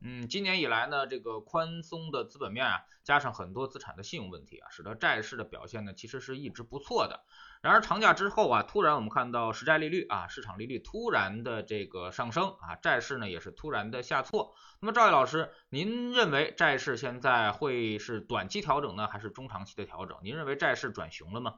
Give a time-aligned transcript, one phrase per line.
[0.00, 7.24] 嗯，今年以来呢，这个宽松的资本面啊，加上很多资产的信用问题啊，使得债市的表现呢，其实是一直不错的。
[7.62, 14.54] 然而长假之后啊，突然我们看到实债利率啊，市场利率突然的这个上升啊，债市呢也是突然的下挫。
[14.80, 20.18] 那么赵毅老师，您认为债市现在会是短期调整呢，还是中长期的调整？
[20.22, 21.56] 您认为债市转熊了吗？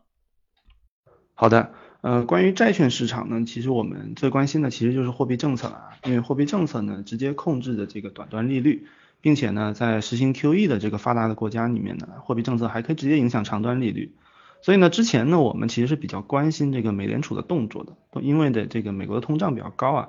[1.41, 1.71] 好的，
[2.03, 8.87] 呃，关于债券市场呢，其实我们最关心的其实就是货币政策了，因为货币政策呢直接控制的这个短端利率，
[9.23, 14.13] 并且呢在实行 QE 的这个发达的国家里面呢，货币政策还可以直接影响长端利率。
[14.61, 20.09] 所以呢，之前呢，我们其实是比较关心这个美联储的动作的，因为的这个美国的通胀比较高啊。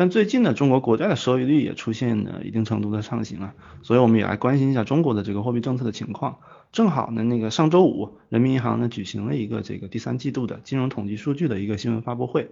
[0.00, 6.38] 但最近呢，中国国债的收益率也出现了一定程度的上行啊，所以我们也来关心一下中国的这个货币政策的情况。
[6.72, 12.50] 正好呢，那个上周五，人民银行呢举行了一个这个第三季度的金融统计数据的一个新闻发布会，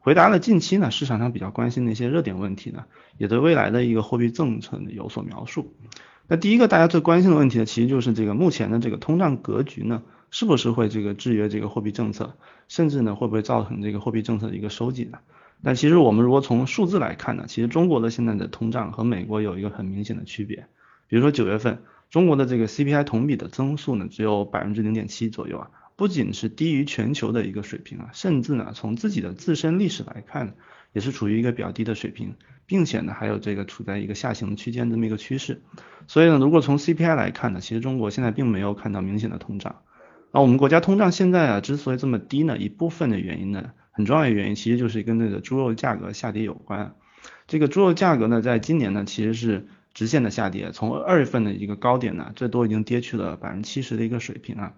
[0.00, 2.84] 回答了近期呢市场上比较关心的一些热点问题呢，
[3.16, 5.72] 也对未来的一个货币政策有所描述。
[6.28, 10.02] 那第一个大家最关心的问题呢，其实就是这个目前的这个通胀格局呢。
[10.32, 12.36] 是不是会这个制约这个货币政策，
[12.68, 15.18] 甚至呢会不会造成这个货币政策的一个收紧呢？
[15.62, 20.66] 但其实我们如果从数字来看呢，其实中国的现在的通胀和美国有一个很明显的区别。
[21.08, 30.54] 比如说九月份中国的这个 CPI 同比的增速呢只有百分之零点七左右啊，不仅是低于全球的一个水平啊，甚至呢从自己的自身历史来看，
[30.92, 32.34] 也是处于一个比较低的水平，
[32.66, 35.62] 并且呢还有这个处在一个下行区间这么一个趋势。
[36.06, 39.82] 所以呢，如果从 CPI 来看呢，其实中国现在并没有看到明显的通胀。
[40.32, 46.94] 那我们国家通胀现在啊之所以这么低呢，一部分的原因呢，很重要的原因其实就是跟那个猪肉价格下跌有关。
[47.46, 54.74] 这个猪肉价格呢，在今年呢其实是直线的下跌，从二月份的一个高点呢，最多已经跌去了百分之七十的一个水平啊。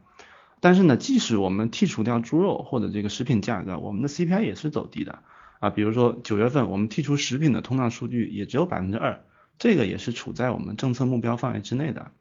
[0.61, 5.19] 但是呢，即使我们剔除掉猪肉或者这个食品价格，我们的 CPI 也是走低的
[5.61, 5.71] 啊。
[5.71, 9.21] 比如说九月份我们剔除食品的通胀数据也只有百分之二，
[9.59, 12.13] 这个也是处在我们政策目标范围之内的。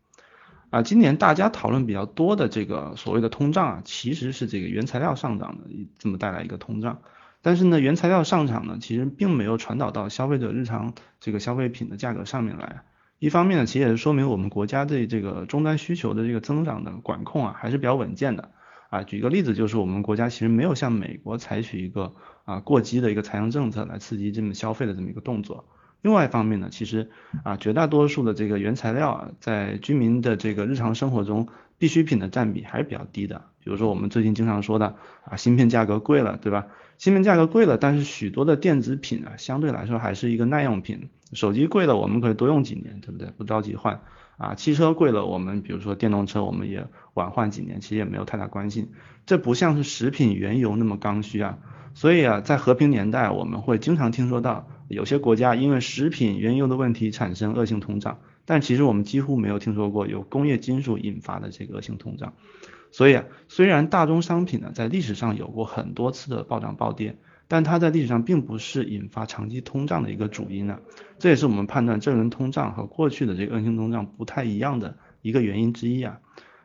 [0.71, 5.65] 啊，今年大家讨论比较多的这个所谓的通胀啊，其实是这个原材料上涨的
[5.99, 7.01] 这么带来一个通胀。
[7.41, 12.83] 但是呢，原材料上涨呢，其实并没有传导到消费者日常这个消费品的价格上面来。
[13.19, 18.51] 一方面呢，其实也是说明我们国家对这个终端需求的这个增长的管控啊，还是比较稳健的。
[18.89, 22.13] 啊，举个例子，就是我们国家其实没有像美国采取一个
[22.45, 25.65] 啊过激的一个财政政策来刺激这么消费的这么一个动作。
[26.01, 27.09] 另外一方面呢，其实
[27.43, 31.47] 啊，绝大多数的这个原材料啊，在居民的这个日常生活中，
[31.77, 33.43] 必需品的占比还是比较低的。
[33.63, 36.67] 比如说我们最近经常说的啊，芯片价格贵了，对吧？
[36.97, 41.09] 芯片价格贵了，但是许多的电子品啊，相对来说还是一个耐用品。
[41.33, 43.29] 手机贵了，我们可以多用几年，对不对？
[43.37, 44.01] 不着急换。
[44.37, 48.89] 啊，汽车贵了，我们比如说电动车，我们也晚换几年，其实也没有太大关系。
[49.27, 51.59] 这不像是食品原油那么刚需啊。
[51.93, 54.67] 所以啊，在和平年代，我们会经常听说到。
[54.91, 62.33] 有些国家因为食品原油的问题产生恶性通胀，但其实我们几乎没有听说过有工业金属引发的这个恶性通胀。
[62.91, 67.15] 所以啊，虽然大宗商品呢在历史上有过很多次的暴涨暴跌，
[67.47, 70.79] 但它在历史上并不是引发长期通胀的一个主因呢。
[71.17, 76.19] 这也是我们判断这轮通胀和过去的这个恶性通胀不太一样的一个原因之一啊。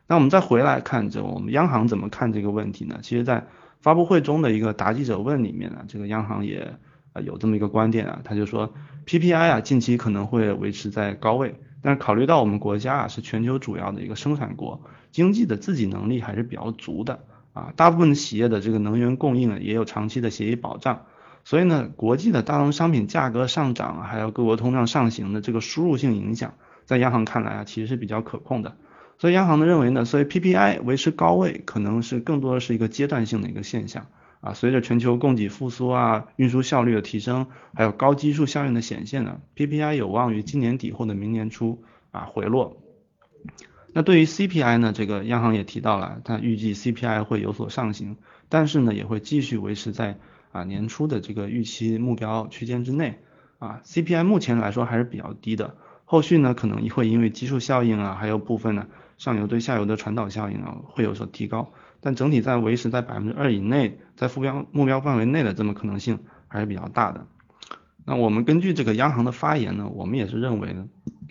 [0.09, 2.98] 那我们再回来看这我们央行怎么看这个问题呢？
[3.03, 3.47] 其实，在
[3.81, 6.76] 发布会中的一个答记者问里面呢，这个央行也。
[7.21, 8.75] 有这么一个观点啊，他就说
[9.06, 14.81] PPI 啊近期可能会维持在高位，但是考虑到我们国家啊是全球主要的一个生产国，
[15.12, 17.21] 经济的自给能力还是比较足的
[17.53, 21.06] 啊，大部分企业的这个能源供应也有长期的协议保障，
[21.44, 26.54] 所以呢，国际的大宗商品价格上涨，还有各国通胀上行的这个输入性影响，
[26.84, 28.77] 在央行看来啊其实是比较可控的，
[29.19, 34.06] 所以央行呢认为呢，所以 PPI 维持高位可能是更多的是一个阶段性的一个现象。
[34.46, 42.76] 啊，随着全球供给复苏啊，运输效率的提升，还有高基数效应的显现呢，PPI 有望于今年底或者明年初啊回落。
[43.92, 48.18] 那对于 CPI 呢，这个央行也提到了，它预计 CPI 会有所上行，
[48.48, 50.16] 但是呢也会继续维持在
[50.53, 53.18] 啊年初的这个预期目标区间之内。
[53.59, 55.74] 啊，CPI 目前来说还是比较低的，
[56.04, 58.86] 后续呢可能会因为基数效应啊，还有部分呢
[59.18, 61.72] 上游对下游的传导效应啊，会有所提高。
[62.03, 67.27] 但整体在维持在百分之二以内，在目标目标范围内的这么可能性还是比较大的。
[68.04, 70.86] 那我们根据这个央行的发言呢，我们也是认为呢，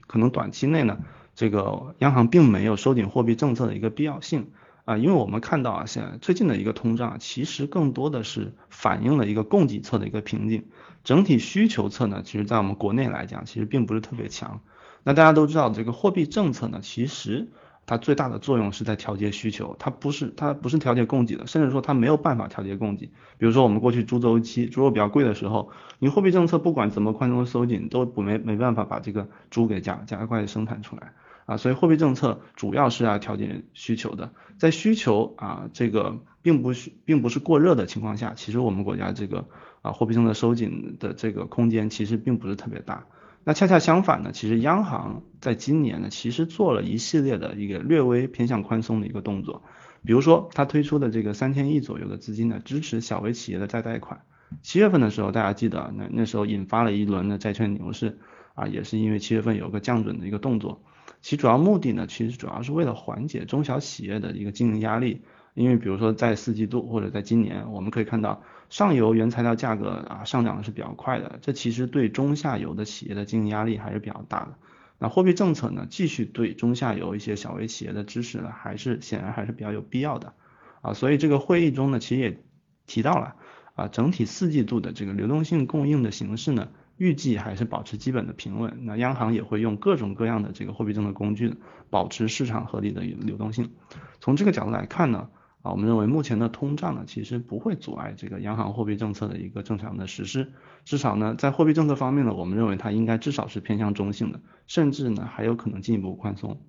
[0.08, 1.00] 可能短期内呢，
[1.34, 4.50] 这个央行并没有收紧货币政策的一个必要性
[4.84, 10.66] 啊，因为我们看到啊，现在最近的一个通胀其实更多的是反映了一个供给侧的一个瓶颈，
[11.04, 14.62] 整体需求侧呢，其实在我们国内来讲，其实并不是特别强。
[15.04, 17.48] 那大家都知道，这个货币政策呢，其实
[17.88, 23.06] 它最大的作用是在调节需求，它不是它不是调节供给的，甚至说它没有办法调节供给。
[23.38, 31.14] 比如说我们过去猪周期猪肉比较贵的时候，你货币政策不管怎么宽松收紧，都不没没办法把这个猪给加加快生产出来
[31.46, 31.58] 啊。
[31.58, 39.46] 所以货币政策主要是要调节需求的，在需求啊这个并不是并不是过热的情况下，其实我们国家这个
[39.84, 43.06] 啊货币政策收紧的这个空间其实并不是特别大。
[43.48, 49.62] 那恰恰相反呢，其实央行在今年呢，其实做了一系列的一个略微偏向宽松的一个动作，
[50.04, 54.22] 比如说它推出的这个三千亿左右的资金呢，支持小微企业的再贷款。
[54.64, 58.18] 七月份的时候，大家记得那那时候引发了一轮的债券牛市
[58.56, 60.82] 啊，也是因为七月份有个降准的一个动作，
[61.22, 65.22] 其主要目的呢，其实主要是为了缓解中小企业的一个经营压力，
[65.56, 68.44] 因为比如说在四季度或者在今年，我们可以看到。
[68.68, 74.56] 上游原材料价格啊上涨的是比较快的，这其实对中下游的企业的经营压力还是比较大的。
[74.98, 80.34] 那货币政策呢，继续对中下游一些小微企业的支持呢，还是显然还是比较有必要的
[80.82, 80.94] 啊。
[80.94, 82.40] 所以这个会议中呢，其实也
[82.88, 83.36] 提到了
[83.76, 88.80] 啊，整体四季度的这个流动性供应的形势呢，预计还是保持基本的平稳。
[88.82, 91.54] 那央行也会用各种各样的这个货币政策工具，
[91.92, 93.72] 保持市场合理的流动性。
[94.20, 95.30] 从这个角度来看呢。
[95.66, 100.52] 啊，我们认为目前的通胀呢，其实不会阻碍这个央行货币政策的一个正常的实施。
[100.84, 106.62] 至少呢，在货币政策方面呢，我们认为它应该至少是偏向中性的，甚至呢还有可能进一步宽松。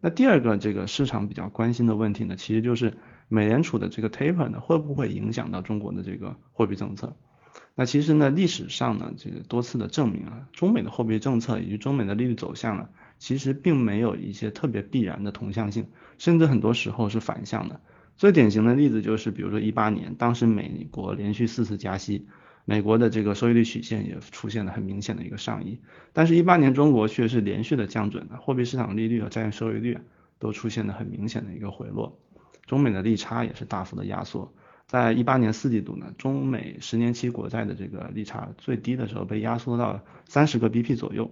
[0.00, 2.94] 那第二个这个市场比较关心的问题呢，其实就是
[3.26, 7.16] 美联储的这个 taper 呢，会不会影响到中国的这个货币政策？
[7.74, 12.88] 那其实呢，历史上呢，这个多次的证明啊，中美的货币政策以及中美的利率走向呢，
[13.18, 15.88] 其实并没有一些特别必然的同向性，
[16.18, 17.80] 甚至很多时候是反向的。
[18.18, 22.26] 最典型的例子就是，比如说一八年，当时美国连续四次加息，
[22.64, 25.78] 美国的这个收益率曲线也出现了很明显的一个上移。
[26.12, 29.98] 但是，一八年中国却是连续的降准的，货币市场利率和债券收益率
[30.40, 32.18] 都出现了很明显的一个回落，
[32.66, 34.52] 中美的利差也是大幅的压缩。
[34.88, 41.30] 在一八年四季度呢，中美十年期国债的这个利差最低的时候被压缩到三十个 BP 左右。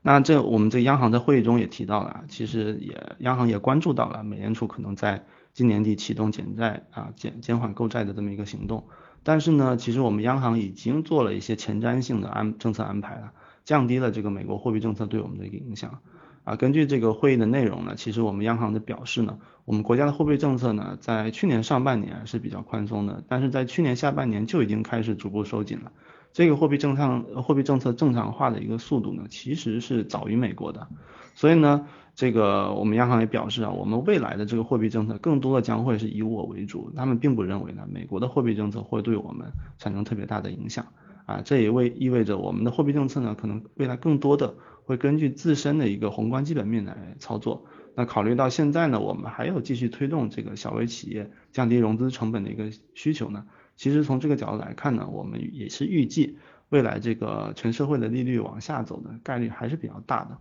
[0.00, 8.84] 那这我们这央行在会议中也提到了，其实也央行也关注到了美联储可能在今年底启动减债啊减减缓购债的这么一个行动，
[9.22, 13.32] 但是呢，其实我们央行已经做了一些前瞻性的安政策安排了，
[13.64, 16.00] 降低了这个美国货币政策对我们的一个影响
[16.44, 16.56] 啊。
[16.56, 25.92] 根据这个会议的内容呢，其实我们央行的表示呢，我们国家的货币政策呢，在去年上半年是比较宽松的，但是在去年下半年就已经开始逐步收紧了。
[26.32, 30.88] 这个货币正常货币政策正常化的一个速度呢，其实是早于美国的，
[31.34, 31.86] 所以呢。
[32.14, 40.86] 这个我们央行也表示啊，我们未来的这个货币政策更多的将会是以我为主，他们并不认为呢，美国的货币政策会对我们产生特别大的影响
[41.24, 44.54] 啊，这也为意味着我们的货币政策呢，可能未来更多的
[44.84, 47.64] 会根据自身的一个宏观基本面来操作。
[47.94, 56.38] 那考虑到现在呢，我们还有继续推动这个小微企业降低融资成本的一个需求呢，其实从这个角度来看呢，我们也是预计
[56.68, 60.38] 未来这个全社会的利率往下走的概率还是比较大的。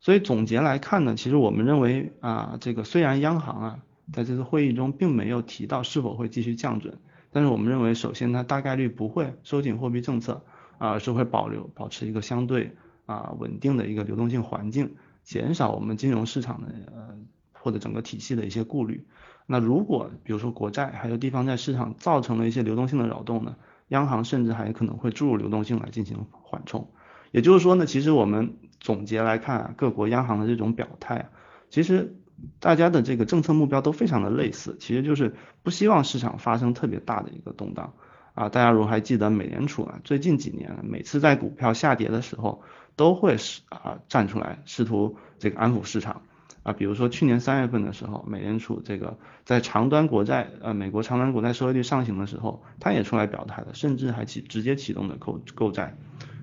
[0.00, 3.78] 所以总结来看呢，其实我们认为啊，这个虽然央行啊
[4.12, 6.98] 在这次会议中并没有提到是否会继续降准，
[7.30, 10.42] 但是我们认为首先它大概率不会收紧货币政策，
[10.78, 12.74] 啊是会保留保持一个相对
[13.06, 17.14] 啊稳定的一个流动性环境，减少我们金融市场的呃
[17.52, 19.06] 或者整个体系的一些顾虑。
[19.46, 23.56] 那如果比如说国债还有地方债市场造成了一些流动性的扰动呢，
[23.88, 26.88] 央行甚至还可能会注入流动性来进行缓冲。
[27.32, 31.28] 也就是说呢，其实我们总结来看，各国央行的这种表态，
[31.68, 32.16] 其实
[32.58, 37.92] 大家的这个政策目标都非常的类似，其实就是不希望市场发生特别大的一个动荡
[38.34, 38.48] 啊。
[38.48, 42.62] 大家如果还记得美联储啊，最近几年每次在股票下跌的时候，
[42.96, 46.22] 都会是啊站出来试图这个安抚市场
[46.62, 46.72] 啊。
[46.72, 55.94] 比如说去年三月份的时候，美联储这个在长端国债呃美国长端国债收益率上行的时候，它也出来表态了，甚至还启直接启动的购购债。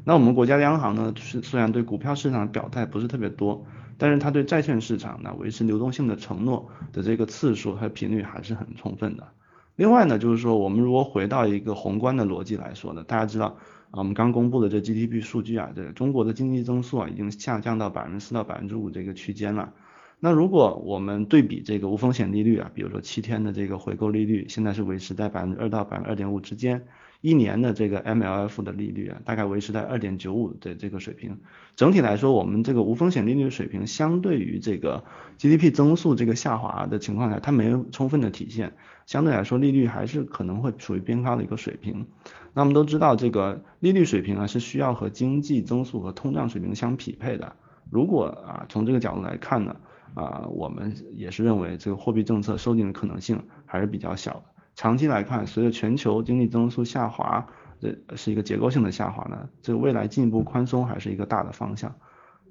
[0.08, 3.66] 那我们国家央行呢，是虽然对股票市场表态不是特别多，
[3.98, 9.28] 但是它对债券市场呢维持流动性的承诺的这个次数和频率还是很充分的。
[9.76, 13.58] 另外呢，就是说我们如果回到一个宏观的逻辑来说呢，大家知道
[13.92, 19.74] 啊，我们刚公布的这 GDP 数据啊，这中国的经济增速啊已经下降到百分之四到百分之五这个区间了。
[20.22, 26.88] 那如果我们对比这个无风险利率啊，比如说七天的这个回购利率，现在是维持在百分之二到百分之二点五之间。
[27.22, 31.40] 一年的这个 MLF 的利率啊，大概维持在二点九五的这个水平。
[31.76, 35.04] 整体来说，我们这个无风险利率水平相对于这个
[35.38, 38.74] GDP 增速这个下滑的情况下，它没有充分的体现。
[39.06, 42.06] 相对来说，利率还是可能会处于偏高的一个水平。
[42.54, 47.56] 那我们都知道这个利率水平啊是需要和经济增速和通胀水平相匹配的。
[47.90, 49.76] 如果啊从这个角度来看呢，
[50.14, 54.44] 啊我们也是认为这个货币政策收紧的可能性还是比较小的。
[54.78, 57.46] 长期来看，随着全球经济增速下滑，
[57.82, 61.94] 这是一个结构性的下滑呢，这个未来进一步宽松还是一个大的方向。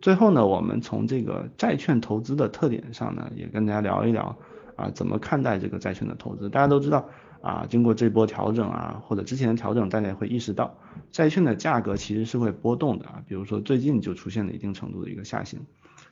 [0.03, 4.37] 最后呢，我们从这个债券投资的特点上呢，也跟大家聊一聊
[4.77, 6.51] 啊怎么看待这个债券的投资。
[6.51, 7.09] 大家都知道。
[7.43, 10.77] 啊，经过这波调整啊，或者之前的调整，大家也会意识到，
[11.13, 13.23] 债券的价格其实是会波动的啊。
[13.29, 15.61] 比如说最近就出现了一定程度的一个下行，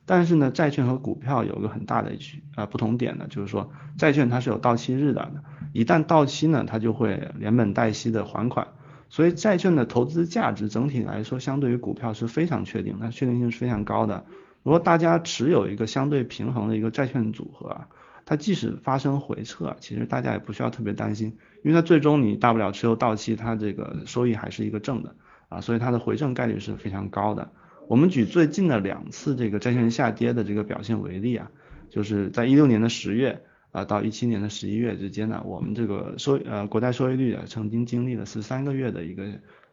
[0.07, 5.31] 但是呢，债券和股票有个很大的区啊不同点呢，就是说债券它是有到期日的，
[5.73, 8.69] 一旦到期呢，它就会连本带息的还款，
[9.09, 14.25] 所以债券的投资价值整体来说，相对于股票是非常确定，它确定性是非常高的。
[14.63, 17.89] 如果大家持有一个相对平衡的一个债券组合啊。
[18.27, 25.15] 它即使发生回撤，其实大家也不需要特别担心，因为它最终你大不了持有到期，它这个收益还是一个正的
[25.51, 27.51] 啊，所以它的回正概率是非常高的。
[27.89, 31.51] 我们举最近的两次这个债券下跌的这个表现为例啊，
[31.91, 39.25] 就是在一六年的十月啊到一七年的十一月之间呢，我们这个收呃国债收益率啊曾经经历了十三个月的一个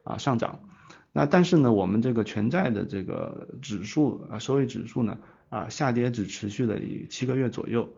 [0.04, 0.60] 啊上涨，
[1.14, 5.18] 那但是呢，我们这个全债的这个指数啊收益指数呢
[5.50, 7.90] 啊下跌只持续了七个月左右。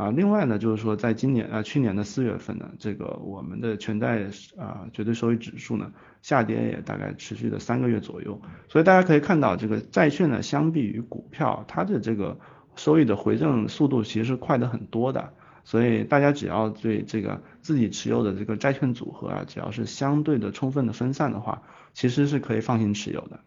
[0.00, 5.92] 啊，另外呢，就是说，在今年啊，去年的四月份呢，这个我们的全债啊绝对收益指数呢
[6.22, 8.40] 下跌也大概持续了三个月左右，
[8.70, 12.38] 所以大家可以看到，这个债券呢相比于股票，它的这个
[12.76, 21.60] 收益的回正速度其实是快的很多的，所以大家只要对这个自己持有的这个债券组合啊，只要是相对的充分的分散的话，
[21.92, 23.40] 其实是可以放心持有的。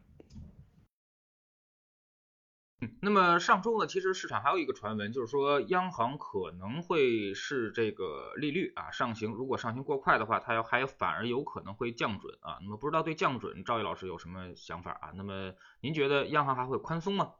[3.01, 12.57] 那么上周呢，其实市场还有一个传闻，就是说央行可能会是这个利率啊上行，如果上行过快的话，它要还反而有可能会降准啊。
[12.61, 15.11] 那么不知道对降准，赵毅老师有什么想法啊？
[15.15, 17.31] 那么您觉得央行还会宽松吗？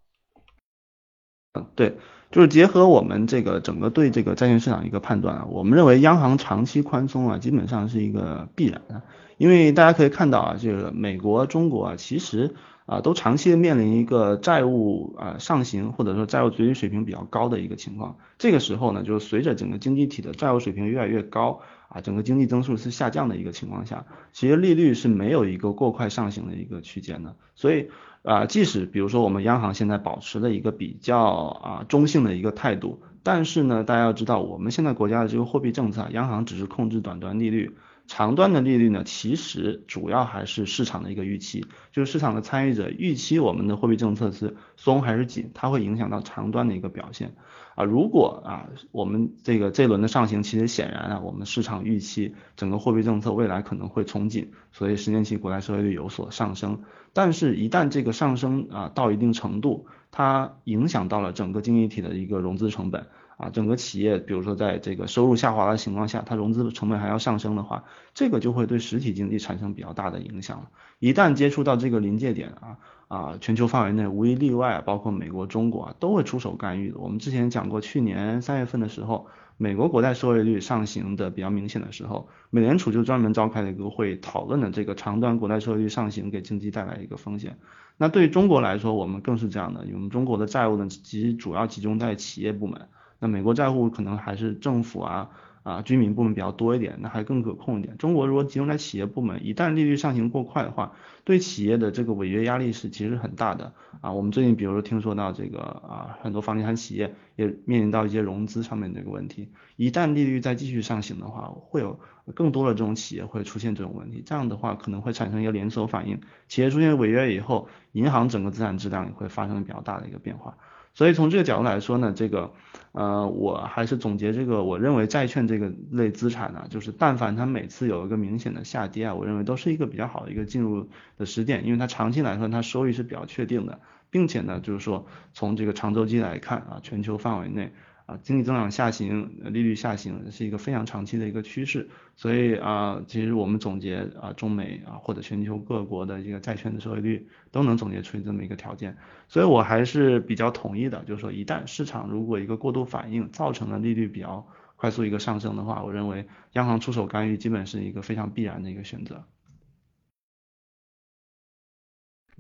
[1.54, 1.98] 嗯，对，
[2.32, 9.02] 就是结合我们这个整个对这个债券市场一个判断啊，我们认为央行长期宽松啊，基本上是一个必然的，
[9.38, 12.56] 因为大家可以看到啊，这个美国、中国啊，其实。
[12.86, 18.18] 啊，都长期的面临一个债务啊上行，或者说债务绝对水平比较高的一个情况。
[18.38, 27.36] 这个时候呢，就是随着整个经济体的债务水平越来越高啊，整个经济增速是下降的一个情况下，其实利率是没有一个过快上行的一个区间的。
[27.56, 27.90] 所以
[28.22, 37.78] 啊，即使比如说我们央行现在保持了一个比较啊中性的一个态度，但是呢，大家要知道，我们现在国家的这个货币政策，央行只是控制短端利率。
[38.06, 47.34] 长端的利率呢，其实主要还是市场的一个预期，就是市场的参与者预期我们的货币政策是松还是紧，它会影响到长端的一个表现
[47.76, 47.84] 啊。
[47.84, 56.82] 如果啊，我们这个这轮的上行，其实显然啊，我们市场预期整个货币政策未来可能会从紧，所以十年期国债收益率有所上升。
[57.14, 63.08] 但是，一旦这个上升啊到一定程度，它影响到了整个经济体的一个融资成本。
[63.44, 67.84] 啊，整个企业，比如说在这个收入下滑的情况下，它融资成本还要上升的话，
[68.14, 70.70] 这个就会对实体经济产生比较大的影响了。
[71.00, 72.78] 一旦接触到这个临界点啊
[73.10, 77.00] 啊，全球范围内无一例外，包括美国、中国啊，都会出手干预的。
[77.00, 87.58] 我们之前讲过，去年三月份的时候，美国国债收益率上行的比较明显的时候，美联储就专门召开了一个会，讨论了这个长端国债收益率上行给经济带来一个风险。
[87.98, 92.88] 那对于中国来说，我们更是这样的，我们中国的债务呢，其实主要集中在企业部门。
[93.24, 95.30] 那美国债务可能还是政府啊
[95.64, 97.98] 啊居民部门比较多一点，那还更可控一点。
[97.98, 100.92] 中国如果集中在企业部门，一旦利率上行过快的话，
[101.24, 104.12] 对企业的这个违约压力是其实很大的啊。
[104.12, 109.48] 我们最近比如说听说到这个啊，很多房地产企业也面临到一些融资上面的一个问题。
[109.78, 111.98] 一旦利率再继续上行的话，会有
[112.36, 114.22] 更多的这种企业会出现这种问题。
[114.26, 120.58] 这样的话可能会产生一个连锁反应，企业出现违约以后，银行整个资产质量也会发生比较大的一个变化。
[120.94, 122.52] 所以从这个角度来说呢，这个，
[122.92, 133.80] 呃，我还是总结这个，我认为债券这个类资产呢，就是但凡它每次有一个明显的下跌啊，我认为都是一个比较好的一个进入的时点，因为它长期来说它收益是比较确定的，
[134.12, 137.74] 并且呢，就是说从这个长周期来看啊，全球范围内。
[138.06, 148.98] 啊，经济增长下行，利率下行是一个非常长期的一个趋势，所以啊，其实我们总结啊，中美啊或者全球各国的一个债券的收益率都能总结出这么一个条件，
[149.30, 154.46] 所以我还是比较同意的，就是说一旦市场如果一个过度反应造成了利率比较
[154.76, 159.24] 快速一个上升的话，我认为央行出手干预基本是一个非常必然的一个选择。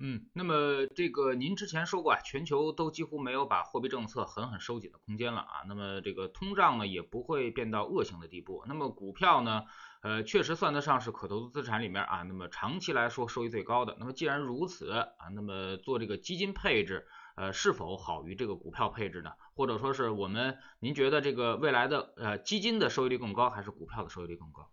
[0.06, 8.66] 嗯，那么这个您之前说过啊，全球都几乎没有把货币政策狠狠收紧的空间了啊，那么这个通胀呢也不会变到恶性的地步。
[8.68, 9.64] 那么股票呢，
[10.02, 13.96] 呃，确实算得上是可投资资产里面啊，那么长期来说收益最高的。
[13.98, 17.08] 那么既然如此啊，那么做这个基金配置，
[17.38, 19.32] 呃，是否好于这个股票配置呢？
[19.56, 24.70] 或者说是我们您觉得这个未来的呃基金的收益率更高，还是股票的收益率更高？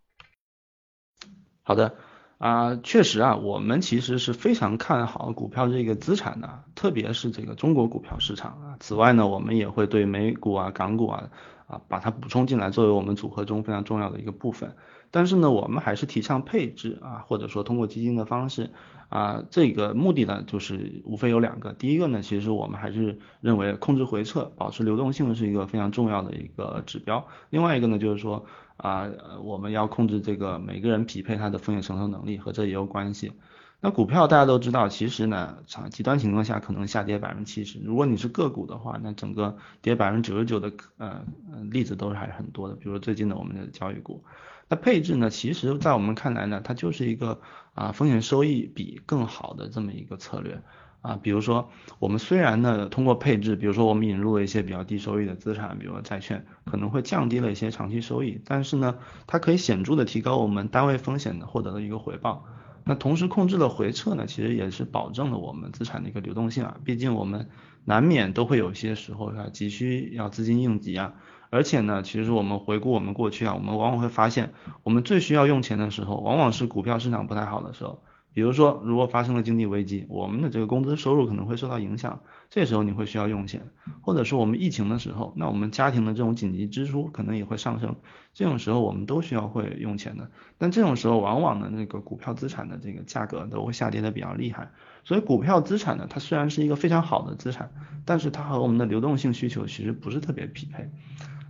[1.63, 1.95] 好的。
[2.41, 8.77] 啊，确实啊，我们其实是非常看好股票这个资产的，特别是这个中国股票市场啊。
[8.81, 11.29] 此外呢，我们也会对美股啊、港股啊
[11.67, 14.75] 啊把它补充进来，作为我们组合中非常重要的一个部分。
[15.11, 18.71] 但是呢，我们还是提倡配置啊，或者说通过基金的方式
[19.09, 21.73] 啊，这个目的呢，就是无非有两个。
[21.73, 27.27] 第一个呢，其实我们还是认为控制回撤、保持流动性是一个非常重要的一个指标。
[27.51, 28.47] 另外一个呢，就是说。
[28.83, 29.11] 啊，
[29.43, 33.35] 我们要控制这个每个人匹配他的风险承受能力，和这也有关系。
[33.83, 37.79] 那股票大家都知道，其实呢，长极端情况下可能下跌百分之七十。
[37.85, 41.23] 如果你是个股的话，那整个跌百分之九十九的呃
[41.71, 42.75] 例子都是还是很多的。
[42.75, 44.25] 比如最近的我们的教育股，
[44.71, 47.41] 那配置呢，其实在我们看来呢，它就是一个
[47.75, 50.63] 啊风险收益比更好的这么一个策略。
[51.03, 62.45] 啊，比如说我们虽然呢通过配置，比如说我们引入了一些比较低收益的资产，比如说债券，可能会降低了一些长期收益，但是呢，它可以显著的提高我们单位风险的获得的一个回报。
[62.85, 66.77] 那同时控制了回撤呢，其实也是保证了我们资产的一个流动性啊。
[66.85, 67.49] 毕竟我们
[67.87, 71.15] 难免都会有些时候啊急需要资金应急啊，
[71.51, 74.53] 而且呢，其实我们回顾我们过去啊，我们往往会发现，
[74.85, 78.03] 我们最需要用钱的时候，往往是股票市场不太好的时候。
[78.33, 83.69] 比如说，如果发生了经济危机，我们的这个工资收入可能会受到影响，这时候你会需要用钱，
[84.03, 87.97] 或者说我们疫情的时候，那我们家庭的这种紧急支出可能也会上升，
[88.33, 90.31] 这种时候我们都需要会用钱的。
[90.59, 94.71] 但这种时候，往往呢，那个股票资产的这个价格都会下跌的比较厉害，
[95.03, 97.73] 所以股票资产呢，它虽然是一个非常好的资产，
[98.05, 100.89] 但是它和我们的流动性需求其实不是特别匹配。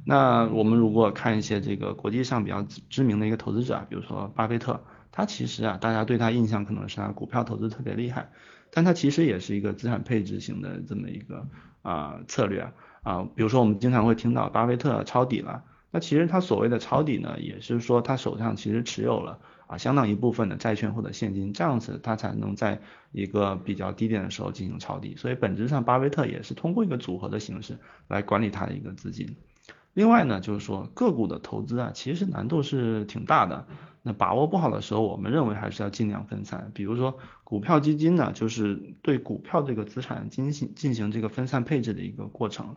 [0.05, 4.81] 那我们如果看一些这个国际上比较知名的一个投资者啊，比如说巴菲特。
[5.13, 8.31] 他其实啊，大家对他印象可能是他股票投资特别厉害，
[8.71, 11.49] 但他其实也是一个资产配置型的这么一个
[11.83, 13.25] 啊策略啊。
[13.35, 25.17] 比如说我们经常会听到巴菲特抄底了，那其实他所谓的抄底呢，也是说他手上其实持有了啊相当一部分的债券或者现金，这样子他才能在一个比较低点的时候进行抄底。
[25.17, 29.37] 所以本质上巴菲特也是通过一个组合的形式来管理他的一个资金。
[29.93, 33.67] 另外呢，就是说个股的投资啊，其实难度是挺大的。
[34.03, 36.71] 那把握不好的时候，我们认为还是要尽量分散。
[36.73, 42.77] 比如说股票基金呢，就是对股票这个资产进行进行这个分散配置的一个过程。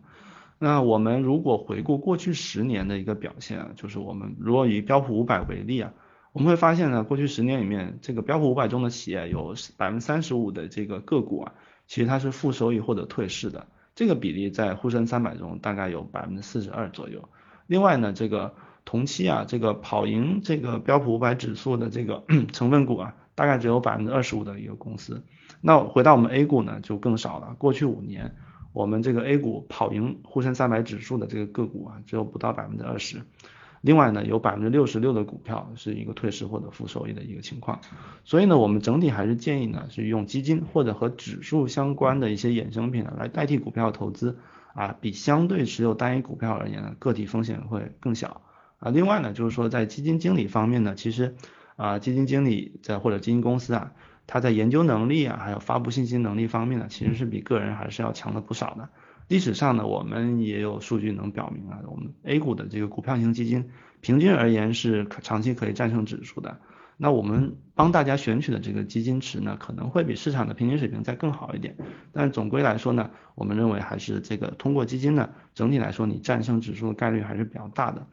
[0.59, 5.93] 那我们如果回顾过去十年的一个表现啊，就是我们如果以标普五百为例啊，
[6.33, 11.53] 我们会发现呢，过去十年里面，这个标普五百中的企业有百分之三十五的这个个股啊，
[11.87, 13.67] 其实它是负收益或者退市的。
[13.95, 17.29] 这个比例在沪深三百中大概有百分之四十二左右。
[17.67, 25.23] 另外呢，这个同期啊，这个跑赢这个标普五百指数的这个 成分股啊，大概只有百分之二十五的一个公司。
[25.61, 27.55] 那回到我们 A 股呢，就更少了。
[27.57, 28.35] 过去五年，
[28.73, 33.21] 我们这个 A 股跑赢沪深三百指数的这个个股啊，只有不到百分之二十。
[33.83, 37.81] 另外呢，有百分之六十六的股票是一个退市或者负收益的一个情况。
[38.23, 44.39] 所以呢，我们整体还是建议呢，是用基金或者和指数相关的一些衍生品来代替股票投资
[44.73, 48.39] 啊，比相对持有单一股票而言呢，个体风险会更小
[48.79, 48.89] 啊。
[48.89, 51.35] 另外呢，就是说在基金经理方面呢，其实
[51.75, 53.91] 啊，基金经理在或者基金公司啊，
[54.27, 58.87] 他在研究能力啊，还有发布信息能力方面呢，其实是比个人还是要强了不少的。
[59.27, 63.69] 历史上呢，我们也有数据能表明啊，我们 A 股的这个股票型基金
[64.01, 66.59] 平均而言是可长期可以战胜指数的。
[66.97, 71.75] 那我们帮大家选取的这个基金池呢，可能会比市场的平均水平再更好一点。
[72.11, 78.05] 但总归来说呢，我们认为还是这个通过基金呢，整体来说你战胜指数的概率还是比较大的。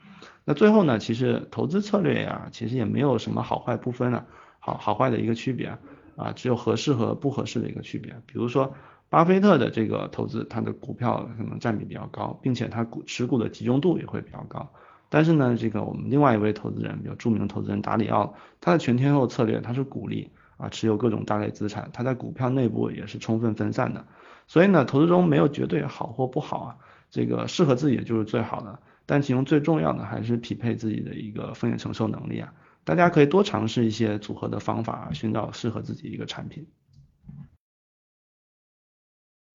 [0.45, 4.25] 那最后呢，其实投资策略呀，其实也没有什么好坏不分啊，
[4.59, 5.77] 好好坏的一个区别
[6.17, 8.15] 啊，只有合适和不合适的一个区别。
[8.27, 8.73] 比如说。
[9.11, 14.73] 巴菲特的这个投资，他的股票可能占比比较高，并且他股持股的集中度也会比较高。
[15.09, 24.07] 但是呢，这个我们另外一位投资人，比较著名的投资人达里奥，他的全天候策略，他是鼓励啊持有各种大类资产，他在股票内部也是充分分散的。
[24.47, 26.77] 所以呢，投资中没有绝对好或不好啊，
[27.11, 28.79] 这个适合自己就是最好的。
[29.07, 32.53] 但其中最重要的还是匹配自己的一个风险承受能力啊。
[32.85, 36.69] 大家可以多尝试一些组合的方法，寻找适合自己一个产品。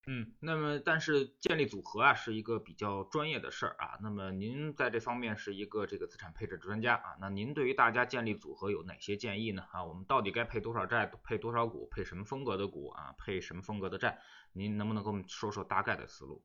[0.08, 3.98] 嗯，那么但是建立组合啊是一个比较专业的事儿啊。
[4.02, 7.18] 那么您在这方面是一个这个资产配置专家啊。
[7.20, 9.64] 那您对于大家建立组合有哪些建议呢？
[9.72, 14.20] 啊，我们到底该配多少债，配多少股，配什么风格的股啊，配什么风格的债？
[14.54, 16.44] 您能不能给我们说说大概的思路？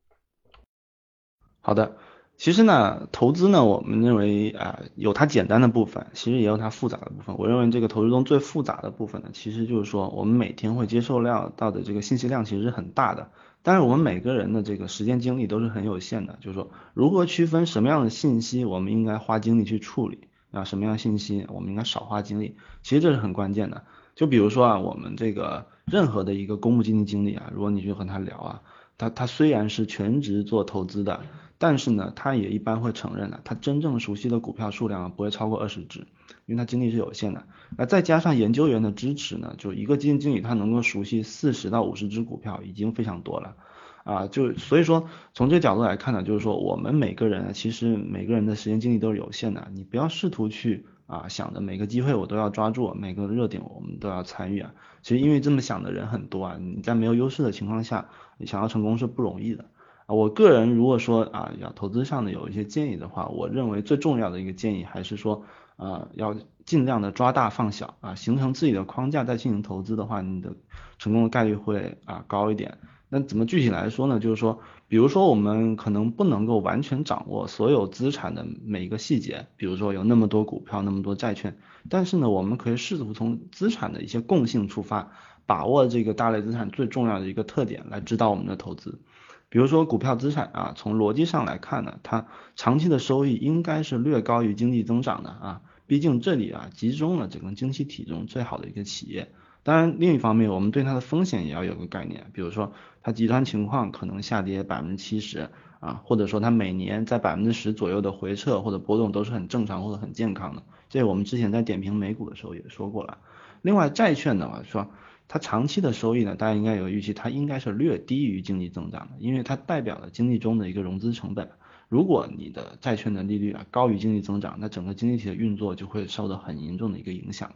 [1.60, 1.98] 好的。
[2.36, 7.36] 其实呢，投资呢，我们认为啊，有它简单的部分，其实也有它复杂的部分。
[7.36, 13.30] 我认为这个投资中最复杂的部分呢，其实就是说我们每天会接受量到的这个信息量其实是很大的，
[13.62, 16.38] 但是我们每个人的这个时间精力都是很有限的。
[16.40, 23.84] 就是说，如何区分什么样的信息我们应该花精力去处理啊，什么样信息我们应该少花精力，其实这是很关键的。
[24.14, 28.62] 就比如说啊，我们这个任何的一个公募基金经理啊，如果你去和他聊啊，
[28.98, 31.20] 他他虽然是全职做投资的。
[31.62, 36.06] 但是呢，他也一般会承认的，他真正熟悉的股票数量啊不会超过二十只，
[36.50, 37.44] 因为他精力是有限的。
[37.78, 43.54] 那再加上研究员的支持呢，就一个基金经理他能够熟悉四十到五十只股票已经非常多了
[44.02, 44.26] 啊。
[44.26, 54.74] 就所以说，从这个角度来看呢，就是说我们每个人其实每个人的时间精力都是有限的，你不要试图去啊想着每个机会我都要抓住，每个热点我们都要参与啊。
[55.02, 58.08] 其实因为这么想的人很多啊，你在没有优势的情况下，
[58.38, 59.66] 你想要成功是不容易的
[60.06, 60.14] 啊。
[60.14, 65.44] 我个人如果说啊要投资上的有一些建议的话，我认为最重要的一个建议还是说，
[65.80, 70.52] 啊要尽量的抓大放小啊，形成自己的框架再进行投资的话，你的
[70.98, 72.78] 成功的概率会啊高一点。
[73.12, 74.20] 那怎么具体来说呢？
[74.20, 85.10] 就是说，比如说我们可能不能够完全掌握所有资产的每一个细节，比如说有那么多股票，那么多债券，但是呢，我们可以试图从资产的一些共性出发，
[85.44, 89.00] 把握这个大类资产最重要的一个特点来指导我们的投资。
[89.48, 99.32] 比如说股票资产啊，从逻辑上来看呢，它长期的收益应该是略高于经济增长的啊，毕竟这里啊集中了整个经济体中最好的一个企业。
[99.64, 102.72] 当然，另一方面，我们对它的风险也要有个概念，比如说
[103.02, 105.50] 它极端情况可能下跌百分之七十
[105.80, 110.62] 啊，或者说它每年在百分之十左右的回撤或者波动都是很正常或者很健康的。
[110.88, 113.18] 这我们之前在点评美股的时候也说过了。
[113.60, 114.88] 另外，债券的话说。
[115.32, 121.50] 它长期的收益呢，大家应该有预期，它应该是略低于经济增长的，因为它代表了经济中的一个融资成本。
[121.90, 127.52] 如果你的债券的利率啊高于经济增长，那整个经济体的运作就会受到很严重的一个影响。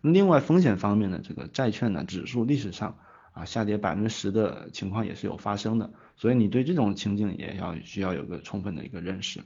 [0.00, 2.96] 那另外风险方面呢，这个债券呢指数历史上
[3.34, 9.42] 啊下跌百分之十的情况也是有发生的，所以你对这种情境也要需要有个充分的一个认识。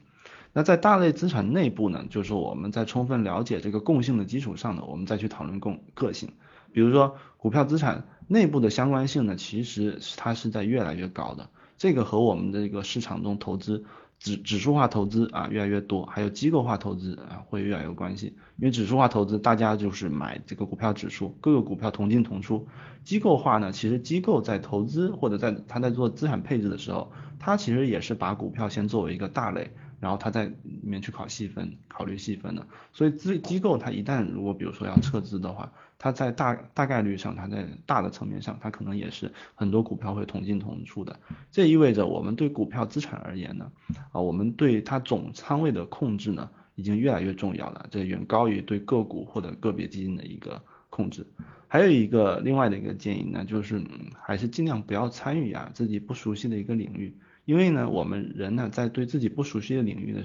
[0.52, 6.30] 那在大类资产内部呢，就是我们在充分了解这个共性的基础上呢，我们再去讨论共个性。
[6.72, 11.50] 比如说股票资产内部的相关性呢，其实它是在越来越高的。
[11.76, 13.84] 这个和我们的一个市场中投资
[14.18, 18.36] 指指数化投资啊越来越多，还有机构化投资啊会越来越关系。
[18.56, 22.66] 因为指数化投资大家就是买这个股票指数，各个股票同进同出。
[23.04, 29.70] 机构化呢，其实机构在投资或者在他在做资产配置的时候，他其实也是把股票先作为一个大类。
[30.00, 41.18] 然后他在里面去考细分，考虑细分的，所以资机构它一旦如果比如说要撤资的话，它在大大概率上，它在大的层面上，它可能也是很多股票会同进同出的。
[41.50, 43.72] 这意味着我们对股票资产而言呢，
[44.12, 51.26] 啊，我们对它总仓位的控制呢，已经越来越重要了，这远高于对个股或者个别基金的一个控制。
[51.66, 53.84] 还有一个另外的一个建议呢，就是
[54.22, 57.14] 还是尽量不要参与啊自己不熟悉的一个领域。
[57.48, 60.24] 因为呢，我们人呢，在对自己不熟悉的领域的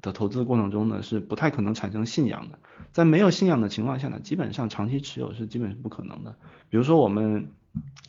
[0.00, 2.58] 的投资过程中呢，是不太可能产生信仰的。
[2.92, 6.34] 在没有信仰的情况下呢，基本上长期持有是基本是不可能的。
[6.70, 7.50] 比如说我们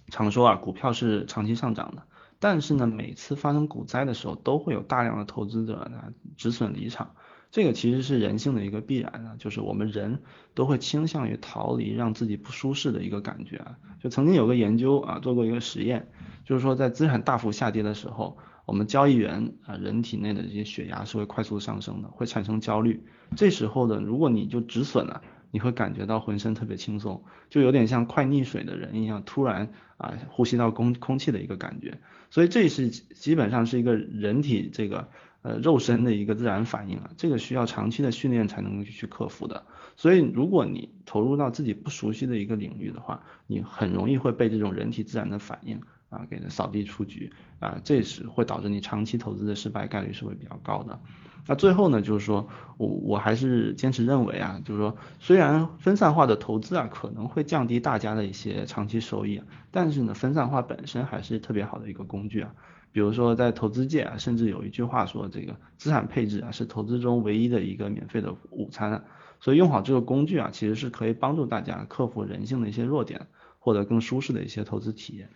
[0.07, 2.03] 常说啊，股票是长期上涨的，
[2.39, 7.15] 但是呢，每次发生股灾的时候，都会有大量的投资者呢止损离场。
[7.53, 10.23] 这个其实是人性的一个必然啊，就是我们人
[10.55, 13.77] 都会倾向于逃离让自己不舒适的一个感觉啊。
[14.01, 16.07] 就曾经有个研究啊，做过一个实验，
[16.45, 18.37] 就是说在资产大幅下跌的时候。
[18.65, 23.03] 我们交易员啊，人体内的这些血压是会快速上升的，会产生焦虑。
[23.35, 31.99] 这时候呢，如果你就止损了，你会感觉到浑身特别轻松，就有点像快溺水的人一样，突然啊呼吸到空空气的一个感觉。
[32.29, 35.09] 所以这是基本上是一个人体这个
[35.43, 39.63] 呃肉身的一个自然反应啊，这个需要长期的训练才能够去克服的。
[39.95, 45.79] 所以如果你投入到自己不熟悉的一个领域的话，你很容易会被这种人体自然的反应。
[46.09, 50.99] 啊，给扫地出局啊，这是会导致你长期投资的失败概率是会比较高的。
[51.47, 62.53] 那最后呢，就是说我我还是坚持认为啊，就是说虽然分散化的投资啊可能会降低大家的一些长期收益，但是呢，分散化本身还是特别好的一个工具啊。
[62.93, 69.03] 比如说在投资界啊，甚至有一句话说，这个资产配置啊是投资中唯一的一个免费的午餐。
[69.41, 73.27] 所以用好这个工具啊，其实是可以帮助大家克服人性的一些弱点，
[73.59, 75.29] 获得更舒适的一些投资体验。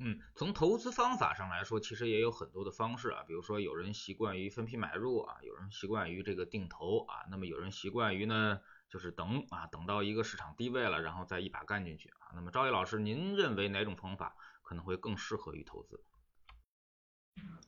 [0.00, 12.30] 嗯，从投资方法上来说，其实也有很多的方式啊，比如说有人习惯于分批买入啊，有人习惯于这个定投啊，那么有人习惯于呢，就是等啊，等到一个市场低位了，然后再一把干进去啊。
[12.36, 14.36] 那么赵毅老师，您认为哪种方法
[14.68, 15.98] 可能会更适合于投资？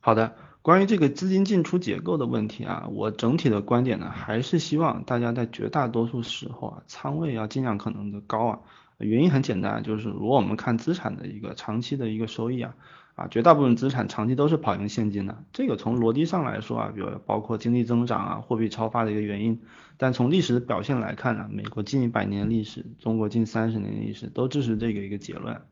[0.00, 8.58] 好的，关于这个资金进出结构的问题啊，我整体的观点呢，还是希望大家在绝大多数时候啊，仓位要尽量可能的高啊。
[8.98, 12.74] 原因很简单，就是如果我们看资产的一个长期的一个收益啊，
[13.14, 15.42] 啊，绝大部分资产长期都是跑赢现金的。
[15.54, 19.62] 这个从逻辑上来说啊，比如包括经济增长啊、货币超发的一个原因。
[19.96, 25.62] 但从历史的表现来看呢，美国近一百年历史、中国近三十年历史都支持这个一个结论。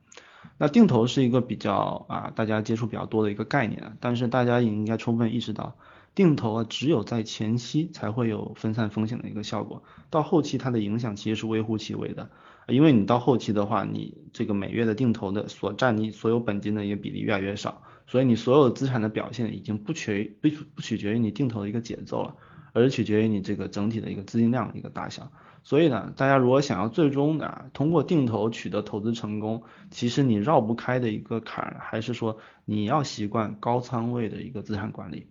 [0.57, 5.77] 那定投是一个比较啊大家接触比较多的一个概念，但是大家也应该充分意识到，
[6.15, 12.31] 定投啊只有在前期才会有分散风险的一个效果，到后期它的影响其实是微乎其微的。
[12.67, 22.35] 因为你到后期的话，你这个每月的定投的所占你所有本金的一个比例越来越少，所以你所有资产的表现已经不取不不取决于你定投的一个节奏了，
[22.75, 25.33] 而取决于你这个整体的一个资金量的一个大小。
[25.69, 35.27] 所以呢，大家如果想要最终啊通过定投取得投资成功，其实你绕不开的一个坎儿，还是说你要习惯高仓位的一个资产管理。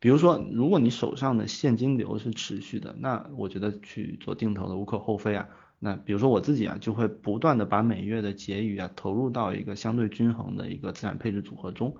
[0.00, 5.46] 比如说，如果你手上的现金流是持续的，那我觉得去做定投的无可厚非啊。
[5.78, 11.94] 那比如说我自己啊，就会不断的把每月的结余啊投入到一个相对均衡的一个资产配置组合中。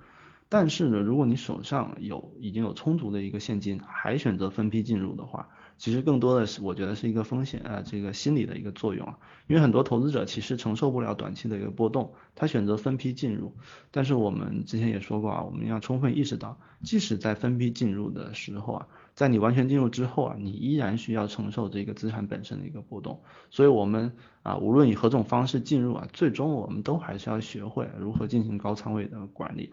[0.49, 9.19] 但是呢，如果你手上有已经有充足的一个现金，还选择分批进入的话，其实更多的是我觉得是一个风险啊，这个心理的一个作用啊。
[9.47, 13.55] 因为很多投资者其实承受不了短期的一个波动，他选择分批进入。
[13.91, 18.89] 但是我们之前也说过啊，我们要充分意识到，即使在分批进入的时候啊。
[19.15, 24.13] 在你完全进入之后啊，你依然需要承受这个资产本身的一个波动，所以我们
[24.43, 29.71] 啊，无论以何种方式进入啊，最终我们都还是要学会如何进行高仓位的管理。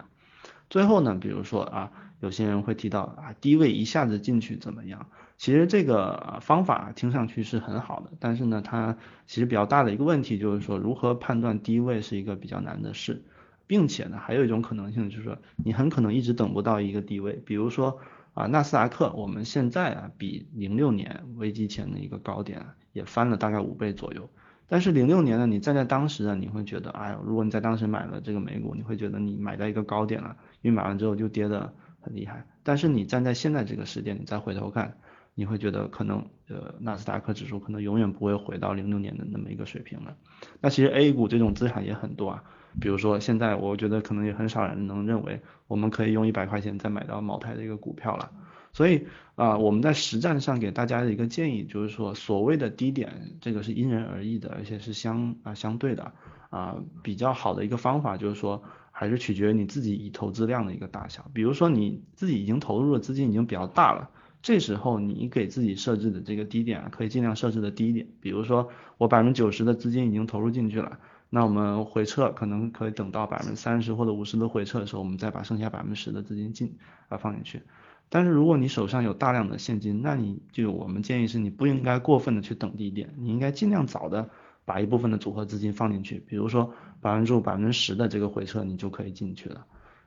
[0.70, 5.06] 最后呢，比如说啊，有些人会提到啊，低位一下子进去怎么样？
[5.36, 8.96] 其实这个方法听上去是很好的，但是呢，它
[9.26, 13.22] 其实比较大的一个问题就是说，如何判断低位是一个比较难的事，
[13.66, 18.00] 并且呢，还有一种可能性就是说，你很可能一直等不到一个低位，比如说。
[18.34, 24.28] 啊，纳斯达克我们现在啊比零六年危机前的一个高点也翻了大概五倍左右。
[24.66, 32.46] 但是零六年呢，你站在当时啊，你会觉得，哎，如果你在当时买了这个美股，你会觉得你买到一个高点了，因为买完之后就跌得很厉害。
[32.62, 34.96] 但是你站在现在这个时点，你再回头看，
[35.34, 40.16] 你会觉得可能呃纳斯达克指数可能永远不会回到零六年的那么一个水平了。
[40.62, 42.44] 那其实 A 股这种资产也很多啊。
[42.80, 48.32] 比如说，现在我觉得可能也很少人能认为我们可以用一百块钱再买到茅台的一个股票了。
[48.72, 56.12] 所以啊，我们在实战上给大家的一个建议就是说，所谓的低点，这个是因人而异的，而且是相啊相对的
[56.50, 56.74] 啊。
[57.04, 58.64] 比较好的一个方法就是说，
[58.96, 61.28] 还是取决于你自己已投资量的一个大小。
[61.34, 64.08] 比如说你自己已经投入的资金已经比较大了，
[64.40, 68.06] 这时候你给自己设置的这个低点啊可以尽量设置的低一点。
[68.20, 70.98] 比如说我百分之九十的资金已经投入进去了。
[71.30, 76.76] 那我们回撤可能可以等到百分之三十或者五十的回撤的时候，我们再把剩下百分之十的资金进
[77.08, 77.62] 啊放进去。
[78.08, 84.30] 但是如果你手上有大量的现金，那你就我们建议是你不应该过分的去等低点，你应该尽量早的
[84.64, 89.66] 把一部分的组合资金放进去，比如说百分之五、百分之十的这个回撤你就可以进去了。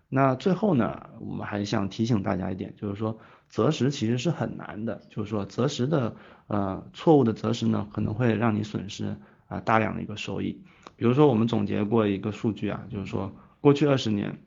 [0.10, 6.16] 那最后呢，我们还想提醒大家一点，就是说择时其实是很难的，就是说择时的
[6.48, 9.18] 呃错误的择时呢，可能会让你损失
[9.48, 10.64] 啊大量的一个收益。
[10.96, 14.40] 比如说，我们总结过一个数据啊，就是说过去二十年，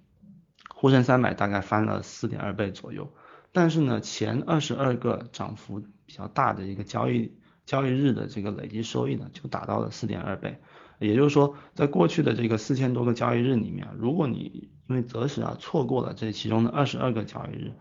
[0.74, 3.12] 沪深三百大概翻了四点二倍左右，
[3.52, 7.34] 但是呢，前二十二个涨幅比较大的一个交易
[7.70, 10.58] 交易日的这个累计收益呢，就达到了四点二倍。
[10.98, 17.72] 也就是说，在过去的这个四千多个交易日里面，如果你因为择时啊错过了这其中的二十二个交易日，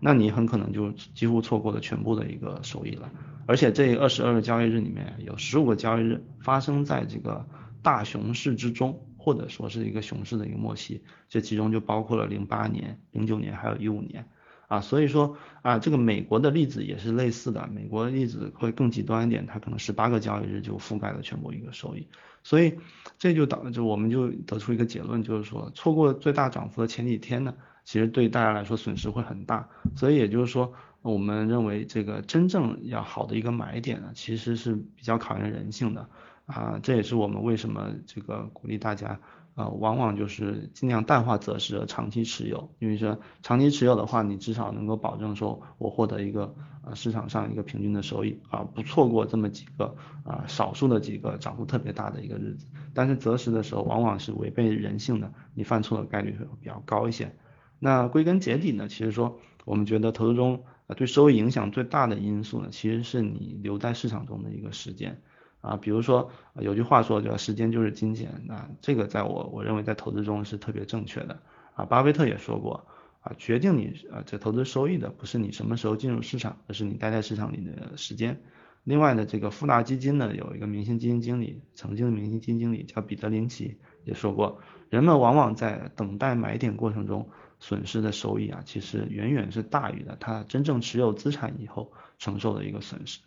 [0.00, 3.08] 那你很可能就几乎错过了全部的一个收益了。
[3.46, 7.46] 而且这二十二个交易日里面有十五个交易日发生在这个。
[7.82, 14.26] 大熊市之中，或者说是一个熊市的一个末期，这其中就包括了零八年、零九年还有一五年
[14.68, 22.06] 啊，所以说啊，这个美国的例子也是类似的，美国的例子会更极端一点，它可能十八个交易日就覆盖了全部一个收益，
[22.42, 22.78] 所以
[23.18, 36.08] 这就导致我们就得出一个结论，就是说错过最大涨幅的前几天呢，其实对大家来说损失会很大，所以也就是说，我们认为这个真正要好的一个买点呢，其实是比较考验人性的。
[36.46, 39.18] 啊，这也是我们为什么这个鼓励大家
[39.56, 42.70] 呃，往往就是尽量淡化择时和，长期持有。
[42.78, 52.66] 因为说长期持有的话，你至少能够保证说我获得一个呃市场上一个平均的收益啊，不错过这么几个啊少数的几个涨幅特别大的一个日子。
[52.92, 57.34] 但是择时的时候，往往是违背人性的，你犯错的概率会比较高一些。
[57.78, 65.22] 那归根结底呢，其实说我们觉得投资中啊对收益影响最大的因素呢，其实是你留在市场中的一个时间。
[65.60, 71.40] 啊，比如说有句话说叫时间就是金钱，那这个在我我认为在投资中是特别正确的。
[71.74, 72.86] 啊，巴菲特也说过，
[73.20, 78.40] 啊，决定你啊这投资收益的不是你什么时候进入市场，而是你待在市场里的时间。
[78.84, 93.18] 另外呢，这个富达基金呢有一个明星基金经理，曾经的明星基金经理叫彼得林奇也说过，人们往往在等待买点过程中损失的收益啊，其实远远是大于的他真正持有资产以后承受的一个损失。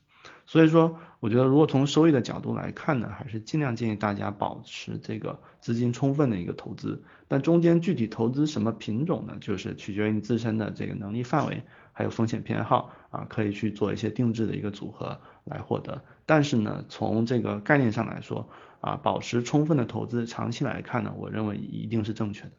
[0.52, 7.04] 所以说，我觉得如果从收益的角度来看呢，还是尽量建议大家保持这个资金充分的一个投资。
[7.28, 11.62] 但中间具体投资什么品种呢，就是取决于你自身的这个能力范围，
[11.94, 16.04] 还有风险偏好啊，可以去做一些定制的一个组合来获得。
[16.26, 18.50] 但是呢，从这个概念上来说
[18.82, 22.52] 啊，保持充分的投资，长期来看呢，我认为一定是正确的。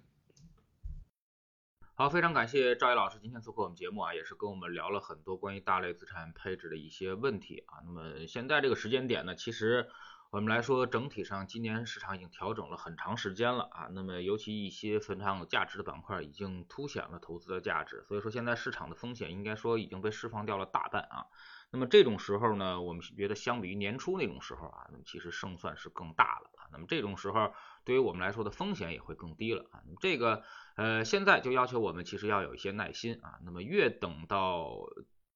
[2.01, 7.85] 好，非常感谢赵毅老师今天做客我们节目啊，也是跟我们聊了很多关于大类资产配置的一些问题啊。
[7.85, 9.87] 那么现在这个时间点呢，其实
[10.31, 13.89] 我们来说整体上今年市场已经调整了很长时间了啊。
[13.93, 21.27] 那么尤其一些非常有价值的板块已经凸显了投资的价值，所以说现在市场的风险应该说已经被释放掉了大半啊。
[21.71, 26.51] 那么这种时候呢，我们觉得相比于年初那种时候啊，那么其实胜算是更大了。
[26.73, 27.53] 那么这种时候
[27.85, 29.83] 对于我们来说的风险也会更低了啊。
[30.01, 30.43] 这个。
[30.77, 33.39] 呃，现在就要求我们其实要有一些耐心啊。
[33.45, 34.71] 那么越等到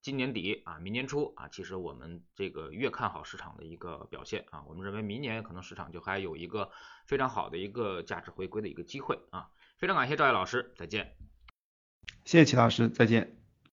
[0.00, 4.62] 今年底啊，明年初啊，其实我们这个越看好市场的一个表现啊。
[4.66, 6.70] 我们认为明年可能市场就还有一个
[7.04, 9.50] 非常好的一个价值回归的一个机会啊。
[9.76, 11.14] 非常感谢赵毅老师，再见。
[12.24, 13.43] 谢谢齐老师，再见。